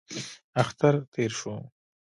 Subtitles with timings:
[0.61, 1.55] اختر تېر شو.